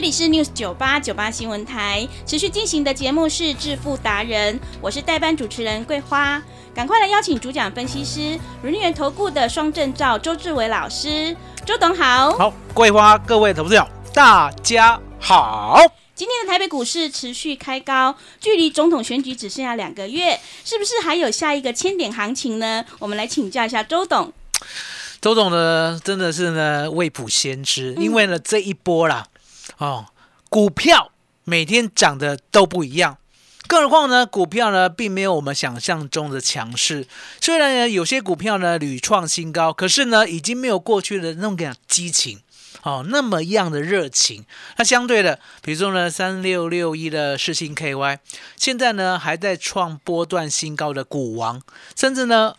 [0.00, 6.42] 这里是 News 九八九八新闻台，持续进行的节目是致富达人，我是代班主持人桂花，
[6.74, 12.32] 赶快来邀请主讲分析师人源投顾的双证照周志伟老师，周董好。
[12.32, 15.78] 好，桂花各位投资者大家好。
[16.14, 22.82] 今天的台北股市持续开高，距离总统选举只剩下两个月，是不是还有下一个千点行情呢？
[22.98, 24.32] 我们来请教一下周董。
[25.20, 29.26] 周董呢，真的是呢未卜先知，因为呢这一波啦，
[29.80, 30.06] 哦，
[30.48, 31.10] 股票
[31.44, 33.16] 每天涨的都不一样，
[33.66, 37.08] 更何况呢，股票呢并没有我们想象中的强势。
[37.40, 42.40] 虽然呢有些股票呢屡创新高，可是呢已经没有过去的那种样激情。
[42.82, 48.18] 哦，那么样的热情，那相对的，比如说呢，三六六一的世星 KY，
[48.56, 51.60] 现在呢还在创波段新高的股王，
[51.94, 52.54] 甚至呢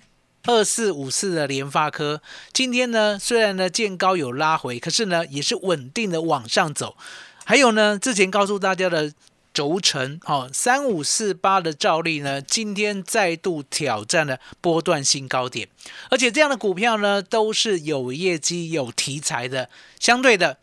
[0.46, 6.98] 二四五四的联发科，今天呢虽然呢见高有拉回，可是呢也是稳定的往上走。
[7.46, 9.12] 还有呢，之前告诉大家的
[9.54, 15.68] 轴承，哦，三五四八的照例呢，今天再度挑战了波段新高点，
[16.10, 19.70] 而且这样的股票呢，都是有业绩、有题材的。
[20.00, 20.58] 相对的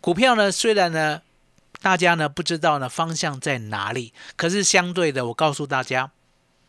[0.00, 1.20] 股票呢，虽然呢
[1.82, 6.10] 大家呢不知道呢方向在哪里，可是相对的，我告诉大家，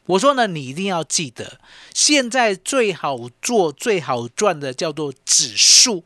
[0.05, 1.59] 我说呢，你一定要记得，
[1.93, 6.03] 现在最好做、最好赚的叫做指数，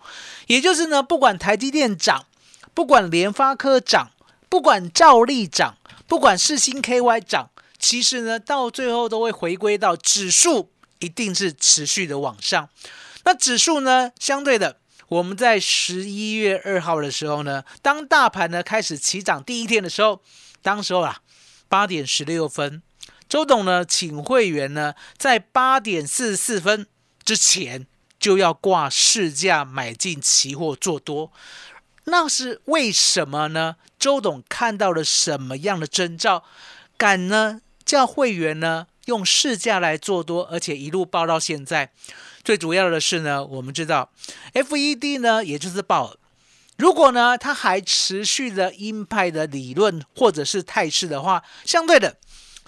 [0.47, 2.25] 也就是呢，不管台积电涨。
[2.73, 4.11] 不管联发科涨，
[4.49, 10.69] 不管兆利涨，不管世新 KY 涨，其实呢，到最后都会回归到指数
[10.99, 12.67] 一定是持续的往上。
[13.23, 20.21] 那指数呢，相对的，我们在十一月二号的时候呢，当大盘呢开始起涨第一天的时候，
[20.61, 21.21] 当时候啊
[21.69, 22.81] 八点十六分，
[23.35, 26.87] 周董呢请会员呢在八点四十四分
[27.25, 27.85] 之前
[28.17, 31.33] 就要挂市价买进期货做多。
[32.05, 33.75] 那是为什么呢？
[33.99, 36.45] 周董看到了什么样的征兆，
[36.95, 41.91] 敢呢叫会员呢用市价来做多，而且一路报到现在。
[42.41, 44.13] 最主要的是呢，我们知道
[44.53, 46.17] FED 呢，也就是鲍尔，
[46.77, 52.15] 如果呢他还持续的鹰派的理论或者是态势的话，相对的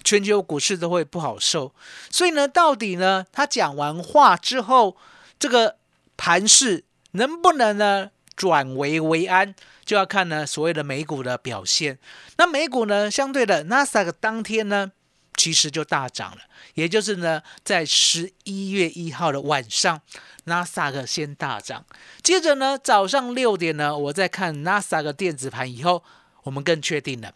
[0.08, 1.74] 全球股市都会不好受。
[2.10, 4.96] 所以呢，到底呢他讲完话之后，
[5.38, 5.76] 这个
[6.16, 8.12] 盘势能不能呢？
[8.38, 9.54] 转危为安，
[9.84, 11.98] 就要看呢所谓的美股的表现。
[12.38, 14.92] 那美股呢，相对的纳斯达克当天呢，
[15.36, 16.38] 其实就大涨了。
[16.76, 20.00] 也就是呢，在十一月一号的晚上，
[20.44, 21.84] 纳斯达克先大涨。
[22.22, 26.04] 接着呢，早上六点呢，我在看纳斯达克电子盘以后，
[26.44, 27.34] 我们更确定了，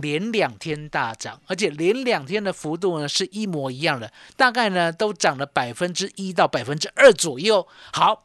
[0.00, 7.66] 连两天大涨，而且连两天的幅度呢是一模一样的，大概呢都涨了百分之一到百分之二左右。
[7.92, 8.24] 好，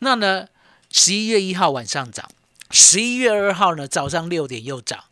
[0.00, 0.48] 那呢？
[0.96, 2.28] 十一月一号晚上涨，
[2.70, 5.02] 十一月二号呢早上六点又涨，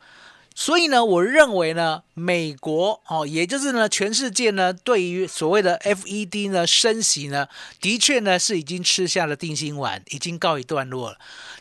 [0.55, 7.49] 所以呢，我认为呢，美国哦，也就是呢，全世界呢，对于所谓的 FED 呢升息呢，
[7.81, 11.19] 的确呢是已经吃下了定心丸，已经告一段落了。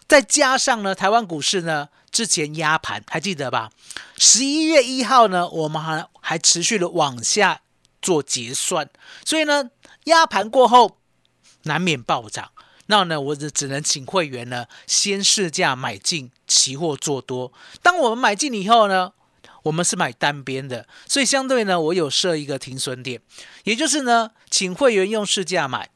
[0.07, 3.71] 再加上呢，台湾股市呢之前压盘，还记得吧？
[4.17, 7.61] 十一月一号呢，我们还还持续的往下
[8.01, 8.89] 做结算，
[9.25, 9.69] 所以呢，
[10.05, 10.97] 压盘过后
[11.63, 12.51] 难免暴涨。
[12.87, 17.53] 那呢，我只只能请会员呢先试价买进期货做多。
[17.81, 19.13] 当我们买进以后呢，
[19.63, 23.21] 我们是买单边的，所以相对呢，我有设一个停损点，
[23.63, 25.89] 也就是呢，请会员用市价买，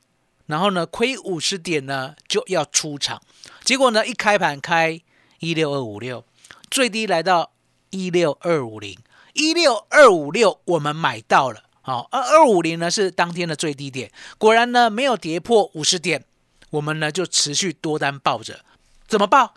[0.46, 3.22] 然后呢，亏五十点呢就要出场。
[3.66, 5.02] 结果呢，一开盘开
[5.40, 6.24] 一六二五六，
[6.72, 7.52] 最低来到
[7.90, 8.98] 一六二五零，
[9.34, 16.24] 一六二五六我们买到了，好，二二五零呢是当天的最低点，果然呢没有跌破五十点。
[16.72, 18.66] 我们呢就持续多单抱着，
[19.08, 19.54] 怎么抱？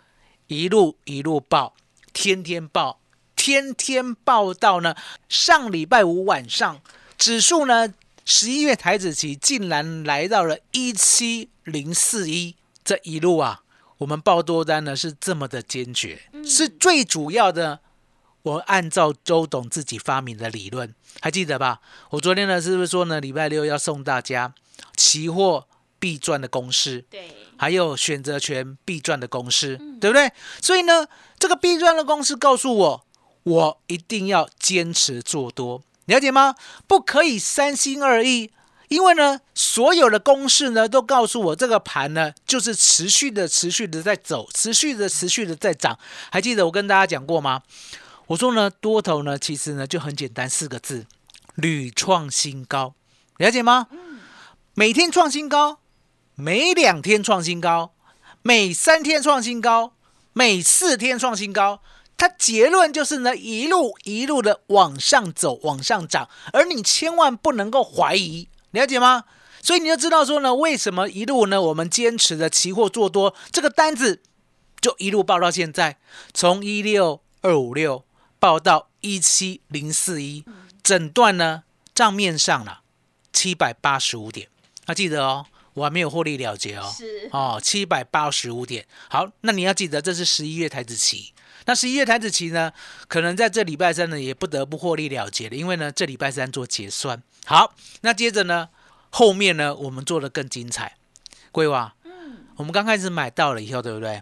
[0.49, 1.75] 一路一路报，
[2.11, 2.99] 天天报，
[3.35, 4.95] 天天报到呢
[5.29, 6.81] 上礼拜五晚上，
[7.19, 7.93] 指数呢
[8.25, 13.61] 十一月台子期竟然来到了一七零四一，这一路啊，
[13.99, 17.81] 我们报多单呢是这么的坚决，是最主要的。
[18.41, 21.81] 我按照周董自己发明的理论，还记得吧？
[22.09, 24.55] 我昨天呢是不是说呢，礼拜六要送大家
[24.95, 25.67] 期货
[25.99, 27.05] 必赚的公式？
[27.09, 27.29] 对，
[27.59, 30.31] 还有选择权必赚的公司，对不对？
[30.61, 31.05] 所以呢，
[31.37, 33.05] 这个必赚的公司告诉我，
[33.43, 36.55] 我一定要坚持做多，了解吗？
[36.87, 38.49] 不可以三心二意，
[38.87, 45.99] 因为呢，所有的公式呢都告诉我，这个盘呢就是持续的、持续的在走，持续的、持续的在涨。
[46.31, 47.63] 还记得我跟大家讲过吗？
[48.27, 51.05] 我说呢，多头呢其实呢就很简单，四个字：
[51.55, 52.93] 屡创新高，
[53.37, 53.87] 了解吗？
[54.75, 55.79] 每天创新高。
[56.39, 57.91] 每两天创新高，
[58.41, 59.91] 每三天创新高，
[60.31, 61.81] 每四天创新高，
[62.15, 69.25] 它结论就是呢，一路一路的往上走，往上涨，而你千万不能够怀疑，了解吗？
[69.61, 74.21] 所以你就知道说呢，为什么一路呢，我们坚持的期货做多，这个单子
[74.79, 75.97] 就一路报到现在，
[76.33, 78.05] 从一六二五六
[78.39, 80.45] 报到一七零四一，
[80.81, 81.63] 整段呢
[81.93, 82.79] 账面上了
[83.33, 84.47] 七百八十五点，
[84.87, 85.45] 要记得哦。
[85.73, 88.85] 我还没有获利了结哦，是哦，七百八十五点。
[89.09, 91.33] 好，那你要记得，这是十一月台子期。
[91.65, 92.71] 那十一月台子期呢，
[93.07, 97.21] 可能在这礼拜三呢，也不得不获利了结了，因为呢，这礼拜三做结算。
[97.45, 98.69] 好，那接着呢，
[99.09, 100.95] 后面呢，我们做的更精彩。
[101.51, 104.21] 桂娃，嗯，我们刚开始买到了以后，对不对？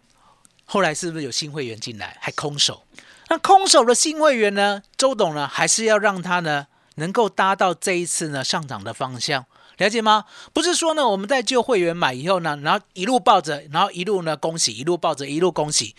[0.65, 2.85] 后来是不是有新会员进来，还空手？
[3.29, 6.67] 那空手的新会员呢，周董呢，还是要让他呢，
[6.97, 9.45] 能够搭到这一次呢上涨的方向。
[9.77, 10.25] 了解吗？
[10.53, 15.95] 不是说呢，我们在旧会员买以后呢，然后一路抱着，然后一路呢恭喜，一路抱着，一路恭喜。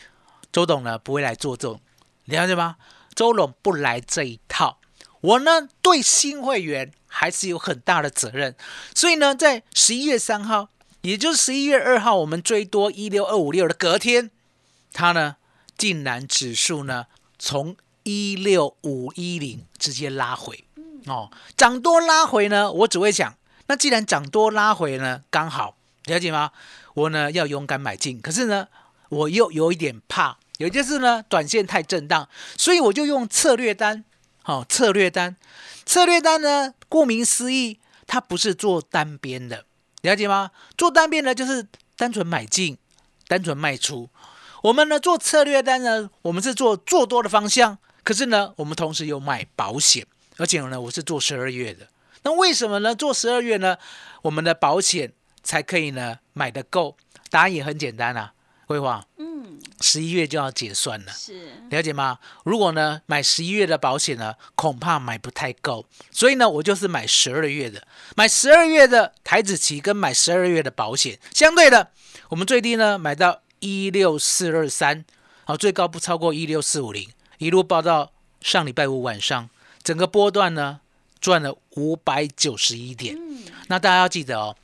[0.51, 1.81] 周董呢不会来做这种，
[2.25, 2.77] 了解吗？
[3.15, 4.79] 周董不来这一套。
[5.21, 8.57] 我呢对新会员还是有很大的责任，
[8.95, 10.69] 所以呢，在十一月三号，
[11.03, 14.31] 也就是十一月二号，我们追多一六二五六的隔天，
[14.93, 15.37] 它呢
[15.77, 17.07] 竟然指数呢
[17.39, 20.65] 从一六五一零直接拉回，
[21.09, 23.35] 哦，涨多拉回呢，我只会想。
[23.67, 26.53] 那既然涨多拉回呢，刚好了解吗？
[26.95, 28.69] 我呢要勇敢买进，可是呢
[29.09, 34.05] 我又有一点怕，有就是呢短线太震荡，所以我就用策略单，
[34.43, 35.37] 好策略单，
[35.85, 39.65] 策略单呢顾名思义，它不是做单边的，
[40.03, 40.51] 了解吗？
[40.77, 41.67] 做单边呢就是
[41.97, 42.79] 单纯买进，
[43.27, 44.09] 单纯卖出。
[44.63, 50.07] 我们呢做策略单呢，我们是做做多的方向，可是呢我们同时又买保险，
[50.39, 51.87] 而且呢我是做十二月的。
[52.23, 52.95] 那为什么呢？
[52.95, 53.77] 做十二月呢，
[54.23, 55.13] 我们的保险
[55.43, 56.97] 才可以呢买的够？
[57.31, 58.33] 答案也很简单啊，
[58.67, 59.07] 辉煌。
[59.19, 62.19] 嗯，十一月就要结算了，是了解吗？
[62.45, 67.87] 如果呢买十一月的保险呢，恐怕买不太够，所以呢我就是买十二月的，
[68.17, 71.91] 买十二月的台子期跟买十二月的保险，相对的，
[72.31, 75.05] 我们最低呢买到一六四二三，
[75.45, 77.09] 好，最高不超过一六四五零，
[77.39, 79.49] 一路报到上礼拜五晚上，
[79.83, 80.81] 整个波段呢。
[81.21, 83.19] 赚了五百九十一点，
[83.67, 84.57] 那大家要记得哦，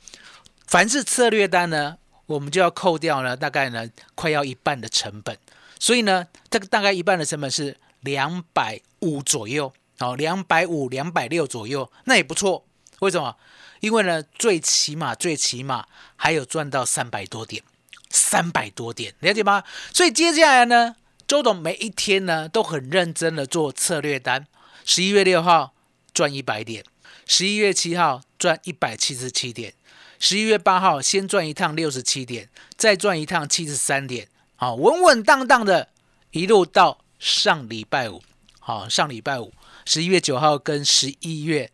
[0.65, 1.97] 凡是策略单呢，
[2.27, 5.37] 我们就要扣掉呢，大概呢快要一半的成本，
[5.77, 12.65] 所以呢，这个大概一半的成本是两百五左右，哦，两百五、两百六左右，那也不错。
[12.99, 13.35] 为什么？
[13.81, 15.85] 因为呢，最起码、最起码
[16.15, 17.61] 还有赚到三百多点，
[18.09, 19.61] 三百多点，了解吗？
[19.93, 20.95] 所以接下来呢，
[21.27, 24.47] 周董每一天呢都很认真的做策略单，
[24.85, 25.73] 十一月六号。
[26.13, 26.81] 赚一百点，
[27.27, 29.73] 十一月七号赚一百七十七点，
[30.17, 35.89] 十一月八号先赚一趟六十七点，再赚一趟七十三点，好，稳稳当当的
[36.31, 38.23] 一路到上礼拜五，
[38.61, 39.51] 好，上礼拜五
[39.83, 41.69] 十一月九号跟十一月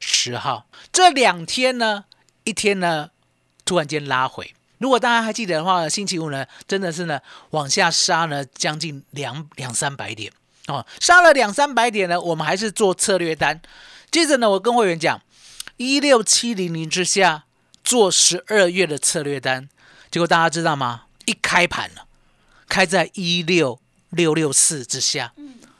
[0.00, 2.06] 十号这两天呢，
[2.44, 3.10] 一天呢
[3.66, 10.32] 突然间拉回，如果大家还记得的话，星期五呢真的是呢往下杀呢将近两两三百点。
[10.68, 13.60] 哦，杀了两三百点呢，我们还是做策略单。
[14.10, 15.20] 接着呢，我跟会员讲，
[15.76, 17.44] 一六七零零之下
[17.82, 19.68] 做十二月的策略单。
[20.10, 21.06] 结果大家知道吗？
[21.24, 22.06] 一开盘了，
[22.68, 25.32] 开在一六六六四之下，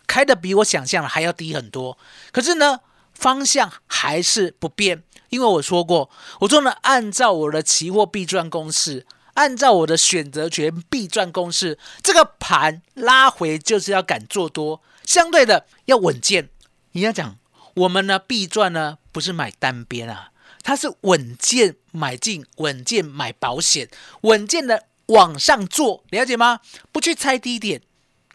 [0.06, 1.96] 开的比我想象的还要低很多。
[2.32, 2.80] 可是呢，
[3.14, 6.10] 方向还是不变，因为我说过，
[6.40, 9.06] 我说呢，按照我的期货必赚公式。
[9.34, 16.48] 按照我的选择权必赚公式，这个盘拉回就是要敢做多，相对的要稳健。
[16.92, 17.38] 你要讲
[17.74, 20.30] 我们呢必赚呢不是买单边啊，
[20.62, 23.88] 它是稳健买进，稳健买保险，
[24.22, 26.60] 稳健的往上做，了解吗？
[26.90, 27.80] 不去猜低点，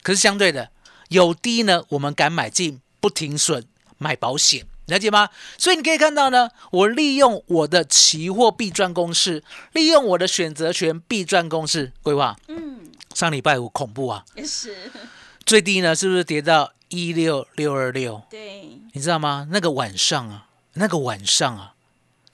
[0.02, 0.72] 可是相对的
[1.10, 3.66] 有低呢，我们敢买进，不停损
[4.00, 5.30] 买保险，了解吗？
[5.58, 12.38] 所以你可以看到呢，我利用我的期货必赚公式，利用我的选择权必赚公式规划。
[12.48, 14.90] 嗯，上礼拜五恐怖啊， 也是，
[15.46, 18.22] 最低呢是不是跌到一六六二六？
[18.30, 19.48] 对，你知道吗？
[19.52, 21.74] 那个晚上啊，那个晚上啊，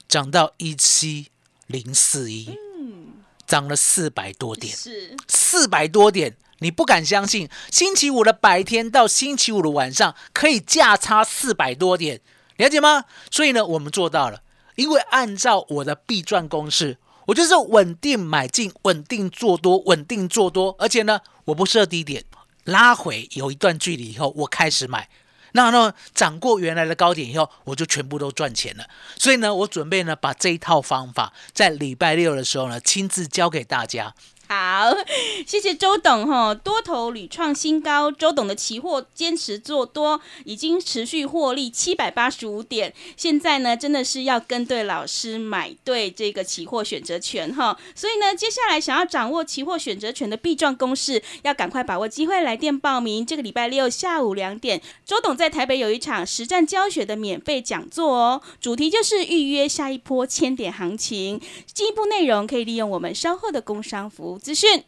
[0.08, 1.28] 涨到一七
[1.66, 3.14] 零四一，嗯
[3.46, 12.20] 涨了四百多点，是，四百多点，你不敢相信，星期五的白天到星期五的晚上可以价差四百多点，
[12.56, 13.04] 了解吗？
[13.30, 14.42] 所以呢，我们做到了，
[14.76, 22.24] 因为按照我的必赚公式，我就是稳定买进，稳定做多，稳定做多，而且呢，我不设低点，
[22.64, 25.08] 拉回有一段距离以后，我开始买。
[25.56, 28.84] 那呢，涨过原来的高点以后，我就全部都赚钱了。
[29.16, 34.14] 所以呢，我准备呢，把这一套方法在礼拜六的时候呢，亲自教给大家。
[34.46, 34.94] 好，
[35.46, 42.92] 谢谢周董哈，多头屡创新高，周董的期货坚持做多，已经持续获利七百八十五点。
[43.16, 47.76] 现在呢，真的是要跟对老师，买对这个期货选择权哈。
[47.94, 53.24] 所以呢，接下来想要掌握期货选择权的必赚公式，要赶快把握机会来电报名。
[53.24, 61.40] 这个礼拜六下午两点，周董在台北有一场实战教学的免费讲座哦，主题就是预约下一波千点行情。
[61.72, 64.82] 进一步内容可以利用我们稍后的工商服务资讯。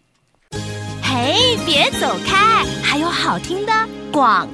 [1.03, 3.73] 嘿，别走开，还有好听的
[4.13, 4.49] 广。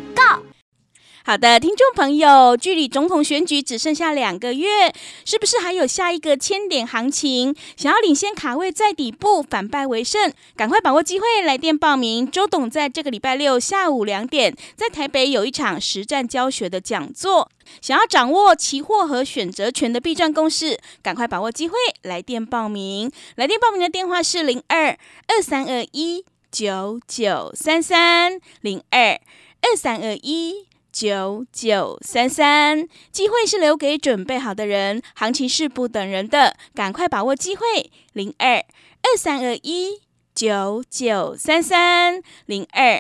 [1.25, 4.93] 好的，听众朋友，距离总统选举只剩下两个月，
[5.25, 7.55] 是不是还有下一个千点行情？
[7.77, 12.29] 想要领先卡位在底部，反败为胜，赶快把握机会，来电报名。
[12.29, 17.49] 周董在这个礼拜六下午两点，在台北有一场实战教学的讲座。
[17.81, 23.09] 想要掌握期货和选择权的必赚公式，赶快把握机会，来电报名。
[23.37, 24.99] 来电报名的电话是零二
[25.29, 29.21] 二三二一九九三三零二
[29.61, 30.67] 二三二一。
[30.93, 37.91] 九九三三，机会是留给准备好的人，行情是不等人的，赶快把握机会。
[38.13, 40.03] 零二二三二一
[40.35, 42.97] 九九三三，零二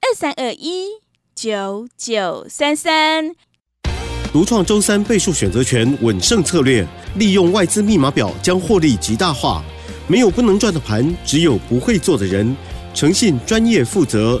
[0.00, 0.86] 二三二一
[1.34, 3.34] 九九三三。
[4.32, 6.84] 独创周三倍数选择权稳胜策略，
[7.16, 9.62] 利用外资密码表将获利极大化。
[10.08, 12.56] 没有不能赚的盘，只有不会做的人。
[12.94, 14.40] 诚信、专业、负责。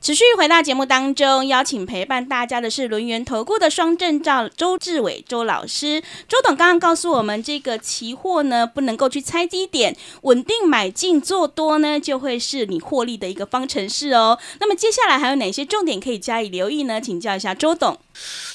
[0.00, 6.00] 持续回到节目当中，邀请陪伴大家的是轮圆投顾的双证照周志伟周老师。
[6.28, 14.38] 周董刚刚告诉我们，这个期货呢不能够去猜低点，稳定买进做多呢，就会是你获利的一个方程式哦。
[14.60, 17.00] 那么接下来还有哪些重点可以加以留意呢？
[17.00, 17.98] 请教一下周董。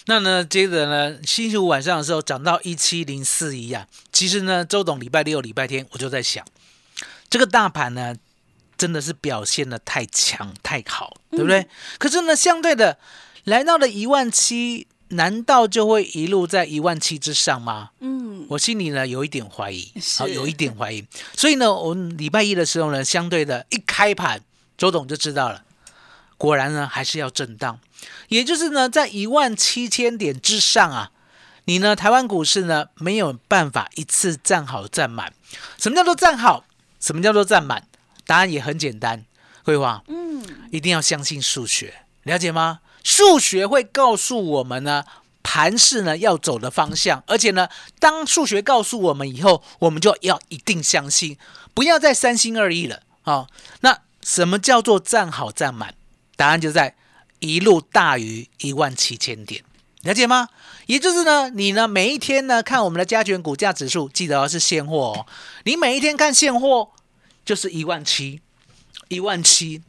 [0.05, 3.87] 那呢，接着呢，星期五晚上的时候涨到一七零四一啊。
[4.13, 6.45] 其实呢，周董礼拜六、礼拜天我就在想，
[7.29, 8.15] 这个大盘呢。
[8.81, 11.67] 真的是表现的太强太好，对不对？
[11.99, 12.97] 可是呢，相对的
[13.43, 17.91] 来到了一万七，难道就会一路在一万七之上吗？
[17.99, 21.05] 嗯，我心里呢有一点怀疑，好，有一点怀疑。
[21.37, 24.41] 所以呢，我们礼拜一的时候呢，相对的一开盘，
[24.75, 25.63] 周董就知道了，
[26.39, 27.79] 果然呢还是要震荡，
[28.29, 31.11] 也就是呢在一万七千点之上啊，
[31.65, 35.31] 你呢台湾股市呢没有办法一次站好站满。
[35.77, 36.65] 什么叫做站好？
[36.99, 37.87] 什么叫做站满？
[38.25, 39.25] 答案也很简单，
[39.63, 42.79] 慧华，嗯，一定要相信数学，了解吗？
[43.03, 45.03] 数学会告诉我们呢，
[45.41, 47.67] 盘势呢要走的方向，而且呢，
[47.99, 51.37] 当数学告诉我们以后，我们就要一定相信，
[51.73, 53.47] 不要再三心二意了啊。
[53.79, 55.95] 那什么叫做站好站满？
[56.35, 56.95] 答案就在
[57.39, 59.63] 一路大于一万七千点，
[60.03, 60.49] 了解吗？
[60.85, 65.25] 也就是呢，你呢每一天呢看我们的加权股价指数，记得是现货哦，
[65.63, 66.91] 你每一天看现货。
[67.43, 68.39] 就是一万七，
[69.07, 69.81] 一万七，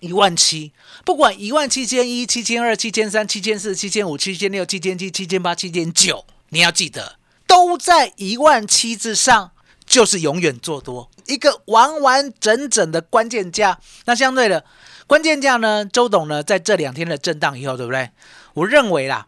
[0.00, 0.72] 一万七，
[1.04, 9.50] 不管一万七千一、七千二、七千三、七千四、七千五、七千六、七千七、七千八、七千九，你要记得都在一万七之上，
[9.84, 13.80] 就是永远做多一个完完整整的关键价。
[14.04, 14.64] 那相对的
[15.06, 15.84] 关键价呢？
[15.84, 18.10] 周董呢，在这两天的震荡以后，对不对？
[18.54, 19.26] 我认为啦，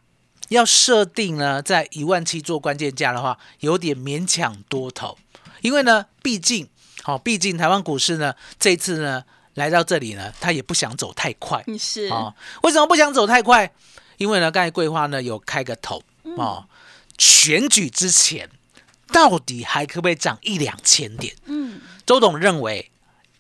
[0.49, 5.19] 要设定呢，在一万七做关键价的话，有点勉强多头，
[5.63, 6.69] 因为呢，毕竟。
[7.09, 9.25] 好，毕竟台湾股市呢，这一次呢
[9.55, 11.65] 来到这里呢，他也不想走太快。
[11.79, 13.73] 是啊，为什么不想走太快？
[14.19, 16.03] 因为呢，刚才桂花呢有开个头
[16.37, 16.67] 哦，
[17.17, 18.51] 选举之前
[19.11, 21.35] 到底还可不可以涨一两千点？
[21.47, 22.91] 嗯，周董认为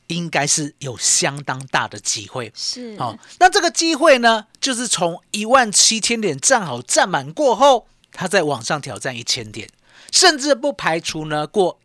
[0.06, 2.50] 应该是有相当大的机会。
[2.56, 9.68] 是哦、那这个机会呢，就是从一万七千点站好站满过后，它再往上挑战一千点，
[10.10, 11.78] 甚至不排除呢过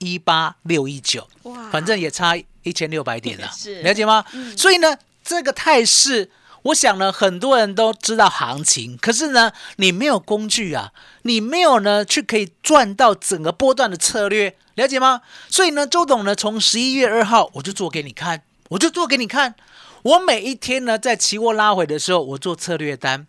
[0.00, 4.24] 一八六一九，哇反正也差一千六百点了，是了解吗？
[4.56, 6.30] 所以呢，这个态势。
[6.64, 10.92] 我想呢，很多人都知道行情，可是呢，你没有工具啊，
[11.22, 15.22] 你没有呢去可以赚到整个波段的策略，了解吗？
[15.48, 19.54] 所以呢，周董呢，从十一月二号我就做给你看，我就做给你看。
[20.02, 23.26] 我每一天呢，在期货拉回的时候，我做策略单，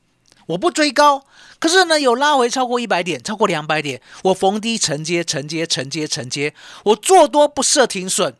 [0.51, 1.25] 我不追高，
[1.59, 6.53] 可是呢，有拉回超过一百点，超过两百点，我逢低承接、承接、承接、承接，
[6.85, 8.33] 我做多不设停损，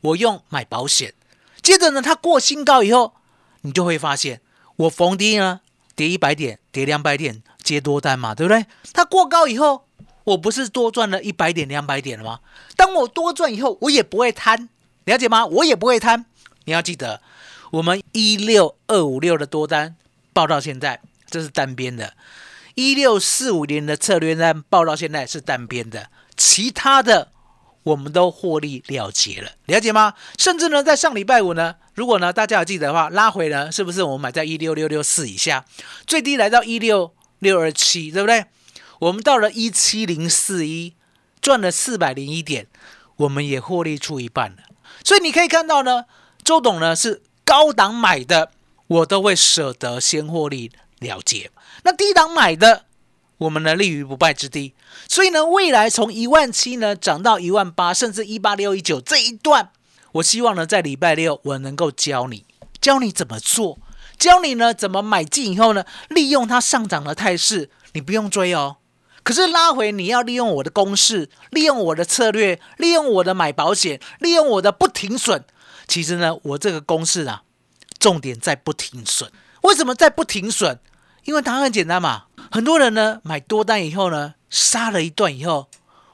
[0.00, 1.14] 我用买保险。
[1.62, 3.14] 接着呢，它过新高以后，
[3.62, 4.40] 你就会发现，
[4.76, 5.60] 我逢低呢
[5.94, 8.64] 跌一百点、跌两百点接多单嘛，对不对？
[8.94, 9.84] 它过高以后，
[10.24, 12.40] 我不是多赚了一百点、两百点了吗？
[12.76, 14.68] 当我多赚以后，我也不会贪，
[15.04, 15.44] 了解吗？
[15.44, 16.24] 我也不会贪。
[16.64, 17.20] 你要记得，
[17.72, 19.96] 我们一六二五六的多单
[20.32, 22.08] 报到现在，这是单边的；
[22.74, 27.32] 一六四五零的策略单报到现在是单边的，其他的
[27.82, 30.14] 我们都获利了结了，了解吗？
[30.38, 35.64] 甚至呢，在上礼拜五呢，如果呢大家有记得的话，拉回呢，是不是我们买在一六六六四以下，
[36.06, 38.44] 最低来到一六六二七，对不对？
[39.00, 40.94] 我们到了一七零四一，
[41.40, 42.66] 赚了四百零一点，
[43.16, 44.58] 我们也获利出一半了。
[45.04, 46.04] 所以你可以看到呢，
[46.42, 48.50] 周董呢是高档买的，
[48.88, 51.50] 我都会舍得先获利了结。
[51.82, 52.84] 那低档买的，
[53.38, 54.74] 我们呢立于不败之地。
[55.08, 59.70] 所以呢，未来从一万七呢涨到一万八，甚至一八六一九这一段，
[60.12, 62.44] 我希望呢在礼拜六我能够教你，
[62.80, 63.78] 教你怎么做，
[64.18, 68.76] 教你呢怎么买进以后呢，利用它上涨的态势，你不用追哦。
[69.22, 75.44] 可是拉回你要利用我的公式，利用我的策略，利用我的买保险，利用我的不停损。
[75.86, 77.42] 其实呢，我这个公式啊，
[77.98, 79.30] 重点在不停损。
[79.62, 80.78] 为什么在不停损？
[81.24, 82.24] 因为答案很简单嘛。
[82.50, 85.68] 很多人呢买多单以后呢，杀了一段以后，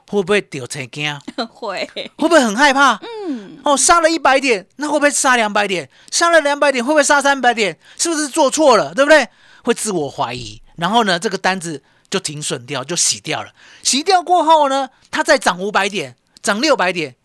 [0.09, 1.17] 会不会丢成惊？
[1.49, 2.99] 会会不会很害怕？
[3.27, 5.89] 嗯，哦，杀了一百点，那会不会杀两百点？
[6.11, 7.77] 杀了两百点，会不会杀三百点？
[7.97, 8.93] 是不是做错了？
[8.93, 9.27] 对不对？
[9.63, 13.51] 会自我怀疑，然后呢，这个单子就停损掉，就洗掉了。
[13.81, 17.15] 洗掉过后呢，它再涨五百点，涨六百点，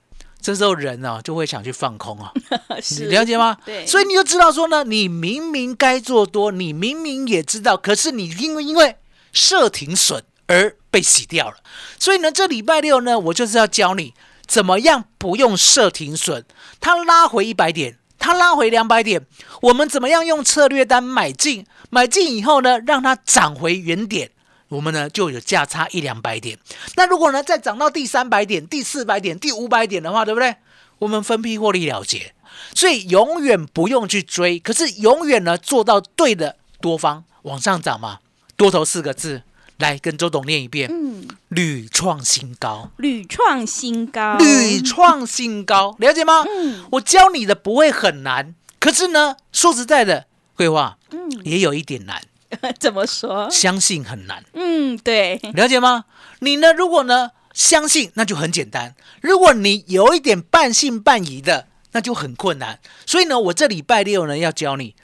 [0.41, 2.33] 这时候人呢、就会想去放空啊。
[2.99, 3.57] 你了解吗？
[3.65, 8.97] 对所以你就知道说呢，你明明该做多，你明明也知道，可是你因为因为
[9.33, 11.57] 设停损而被洗掉了。
[11.99, 14.15] 所以呢，这礼拜六呢，我就是要教你
[14.47, 16.45] 怎么样不用设停损，
[16.81, 19.27] 它拉回一百点，它拉回两百点，
[19.63, 21.67] 我们怎么样用策略单买进？
[21.91, 24.31] 买进以后呢，让它涨回原点。
[24.71, 26.59] 我们呢就有价差一两百点，
[26.97, 30.57] 那如果呢再涨到第三百点、第四百点、第五百点的话，对不对？
[31.01, 32.35] 我们分批获利了结，
[32.75, 38.19] 所以永远不用去追，可是永远呢做到对的多方往上涨嘛。
[38.57, 39.43] 多头四个字，
[39.79, 46.45] 来跟周董念一遍，嗯，屡创新高，屡创新高，屡创新高，了解吗？
[46.47, 46.85] 嗯。
[46.93, 52.23] 我教你的不会很难，可是呢，说实在的，桂花嗯，也有一点难，
[52.79, 53.49] 怎么说？
[53.51, 54.45] 相信很难。
[54.55, 56.05] 嗯，对，了解吗？
[56.41, 56.73] 你呢？
[56.73, 62.81] 如果呢相信，那就很简单；如果你有一点半信半疑的，那就很困难。
[63.07, 64.95] 所以呢，我这礼拜六呢要教你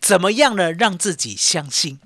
[0.00, 1.98] 怎么样呢让自己相信，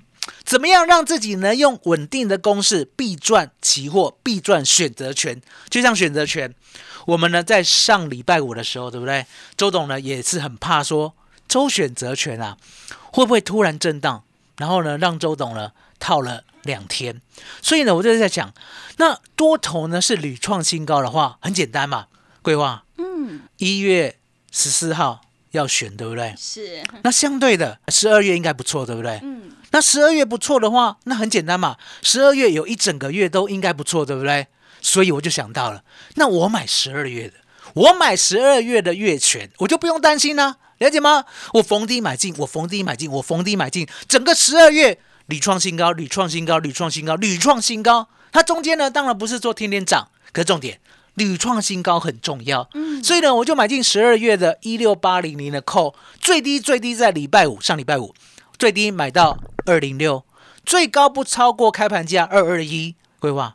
[0.43, 5.41] 怎么样让自己呢用稳定的公式必赚期货，必赚选择权。
[5.69, 6.53] 就像选择权，
[7.05, 9.25] 我们呢在上礼拜五的时候，对不对？
[9.55, 11.13] 周董呢也是很怕说
[11.47, 12.57] 周选择权啊
[13.11, 14.23] 会不会突然震荡，
[14.57, 17.21] 然后呢让周董呢套了两天。
[17.61, 18.53] 所以呢，我就是在想，
[18.97, 22.07] 那多头呢是屡创新高的话，很简单嘛，
[22.41, 24.17] 规划嗯，一月
[24.51, 26.33] 十四号要选，对不对？
[26.37, 29.19] 是，那相对的，十二月应该不错，对不对？
[29.23, 34.47] 嗯，那十二月不错的话，那很简单嘛，十二月有一整个月都应该不错，对不对？
[34.81, 35.83] 所以我就想到了，
[36.15, 37.35] 那我买十二月的，
[37.73, 41.25] 我买十二月的月权，我就不用担心啦、了解吗？
[41.53, 48.09] 我逢低买进，我逢低买进，我逢低买进，整个十二月屡创新高，屡创新高，屡创新高，屡创新高。
[48.31, 50.79] 它中间呢，当然不是说天天涨，可是重点
[51.13, 52.67] 屡创新高很重要。
[52.73, 58.15] 嗯所以呢，我就买进十二月的一六八零零的扣，最低最低在礼拜五，上礼拜五
[58.57, 60.25] 最低买到二零六，
[60.65, 62.95] 最高不超过开盘价二二一。
[63.19, 63.53] 规划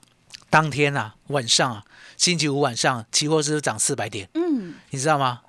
[0.48, 1.82] 当天啊，晚上啊，
[2.16, 4.28] 星期五晚上，期货是涨四百点？
[4.34, 5.40] 嗯，你知道吗？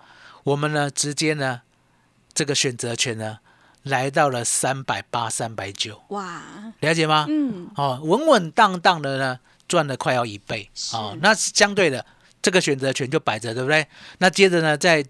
[0.44, 1.62] 我们呢，直接呢，
[2.38, 3.40] 这个选择权呢，
[3.82, 6.40] 来到了三百八、三百九，哇，
[6.82, 7.26] 了解吗？
[7.28, 10.70] 嗯，哦，稳稳当当的呢，赚了快要一倍。
[10.94, 12.06] 哦，那相对的，
[12.40, 13.88] 这个选择权就摆着，对不对？
[14.20, 15.04] 那接着呢，在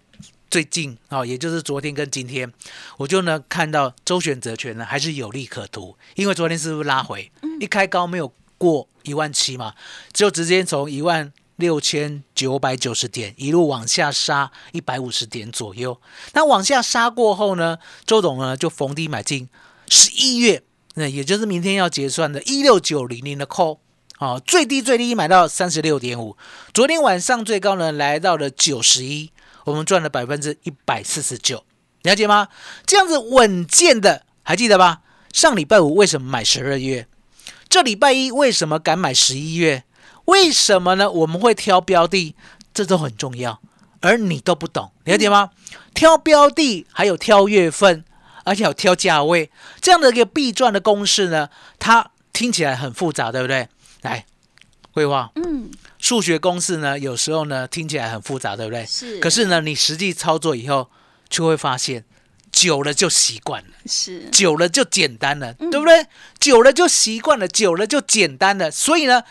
[0.50, 2.50] 最近啊、哦，也就是昨天跟今天，
[2.96, 9.74] 我就呢看到周选择权呢还是有利可图，因为昨天是不是拉回，一开高没有过一万七嘛，
[10.14, 16.00] 就直接从一万六千九百九十点一路往下杀一百五十点左右。
[16.32, 19.48] 那往下杀过后呢，周董呢就逢低买进
[19.88, 20.62] 十一月，
[20.94, 23.78] 那也就是明天要结算的一六九零零的 call。
[24.20, 26.36] 哦，最低最低买到三十六点五，
[26.72, 29.30] 昨天晚上最高呢来到了九十一，
[29.64, 31.64] 我们赚了百分之一百四十九，
[32.02, 32.48] 了解吗？
[32.86, 35.02] 这样子稳健的，还记得吧？
[35.32, 37.06] 上礼拜五为什么买十二月？
[37.68, 39.84] 这礼拜一为什么敢买十一月？
[40.28, 41.10] 为什么呢？
[41.10, 42.34] 我们会挑标的，
[42.74, 43.60] 这都很重要，
[44.00, 45.50] 而你都不懂，了解吗？
[45.94, 48.04] 挑标的还有挑月份，
[48.44, 53.68] 而且有挑价位，这样的一个必赚的公式呢，它听起来很复杂，对不对？
[54.02, 54.26] 来，
[54.92, 58.84] 慧花，嗯，数学公式呢，有时候呢听起来很复杂，对不对？
[58.84, 60.90] 是，可是呢，你实际操作以后，
[61.30, 62.04] 就会发现，
[62.52, 66.06] 久了就习惯了，是久了就简单了，嗯对不对？
[66.38, 68.70] 久了就习惯了，久了就简单了。
[68.70, 69.24] 所以呢，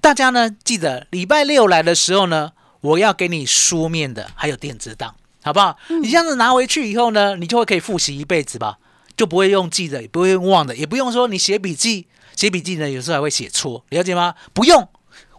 [0.00, 5.76] 大家呢记得礼拜六来的时候呢，我要给你书面的，还有电子档，好不好？
[5.88, 8.78] 嗯你这样子拿回去以后呢，你就会可以复习一辈子吧，
[9.16, 12.06] 就不会用记的，也不会用忘的，也不用说你写笔记，
[12.36, 14.34] 写笔记呢有时候还会写错，了解吗？
[14.52, 14.88] 不用。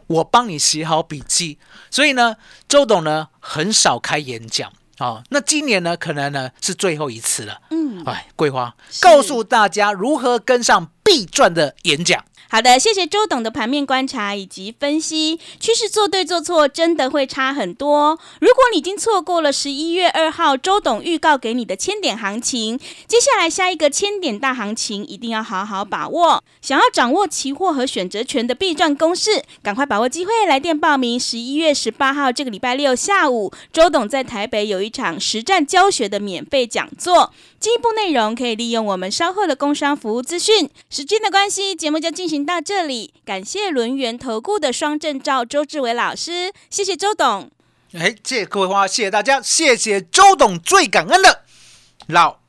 [0.08, 1.60] 我帮你写好笔记，
[1.92, 2.38] 所以呢，
[2.70, 5.22] 周董呢很少开演讲哦。
[5.32, 7.60] 那今年呢，可能呢是最后一次了。
[7.72, 12.24] 嗯，哎，桂花告诉大家如何跟上必赚的演讲。
[12.50, 18.18] 好的，谢谢周董的盘面观察以及分析，趋势做对做错真的会差很多。
[18.40, 26.42] 如果你已经错过了十一月二号周董预告给你的千点行情，接下来下一个千点大行情一定要好好把握。
[26.62, 31.20] 想要掌握期货和选择权的必赚公式，赶快把握机会来电报名。
[31.20, 37.34] 十一月十八号这个礼拜六下午，周董在台北有一场实战教学的免费讲座。
[37.60, 40.70] 进一步内容可以利用我们稍后的工商服务资讯。
[40.92, 43.14] 时间的关系，节目就进行到这里。
[43.26, 47.50] 感谢轮源投顾的双证照周志伟老师，谢谢周董。
[47.94, 51.44] 哎，谢谢各位花，谢谢大家，谢谢周董，最感恩的
[52.08, 52.40] 老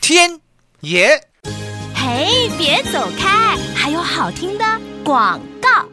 [0.00, 0.40] 天
[0.80, 1.22] 爷。
[1.94, 4.64] 嘿，别走开，还有好听的
[5.04, 5.88] 广告。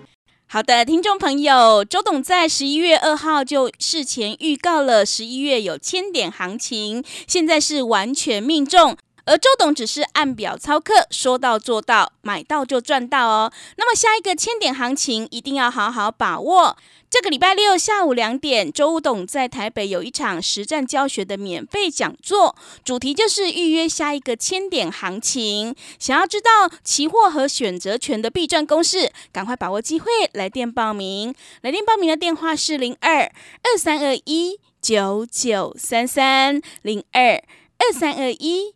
[0.47, 8.95] 好的，听众朋友，周董在十一月二号就事前预告了十一月有千点行情，现在是完全命中。
[9.25, 13.51] 而周董只是按表操课，说到做到，买到就赚到哦。
[13.77, 16.77] 那么下一个千点行情一定要好好把握。
[17.09, 25.73] 这个礼拜六下午两点，周董在台北有一场实战教学的免费讲座，主题就是预约下一个千点行情。
[25.97, 31.33] 想要知道期货和选择权的必赚公式，赶快把握机会来电报名。
[31.61, 33.21] 来电报名的电话是零二
[33.63, 37.41] 二三二一九九三三零二
[37.77, 38.75] 二三二一